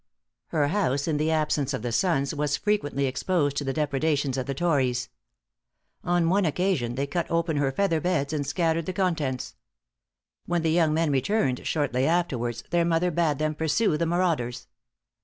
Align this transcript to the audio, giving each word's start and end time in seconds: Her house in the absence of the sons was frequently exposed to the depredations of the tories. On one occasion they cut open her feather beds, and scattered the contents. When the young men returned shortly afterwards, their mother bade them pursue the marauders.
Her 0.47 0.69
house 0.69 1.07
in 1.07 1.17
the 1.17 1.29
absence 1.29 1.75
of 1.75 1.83
the 1.83 1.91
sons 1.91 2.33
was 2.33 2.57
frequently 2.57 3.05
exposed 3.05 3.55
to 3.57 3.63
the 3.63 3.71
depredations 3.71 4.35
of 4.35 4.47
the 4.47 4.55
tories. 4.55 5.09
On 6.03 6.27
one 6.27 6.43
occasion 6.43 6.95
they 6.95 7.05
cut 7.05 7.29
open 7.29 7.57
her 7.57 7.71
feather 7.71 8.01
beds, 8.01 8.33
and 8.33 8.43
scattered 8.43 8.87
the 8.87 8.93
contents. 8.93 9.53
When 10.47 10.63
the 10.63 10.71
young 10.71 10.91
men 10.91 11.11
returned 11.11 11.67
shortly 11.67 12.07
afterwards, 12.07 12.63
their 12.71 12.83
mother 12.83 13.11
bade 13.11 13.37
them 13.37 13.53
pursue 13.53 13.95
the 13.95 14.07
marauders. 14.07 14.65